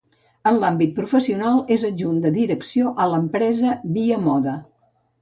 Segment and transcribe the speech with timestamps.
[0.51, 4.61] En l'àmbit professional és adjunt de Direcció a l’empresa Via Moda.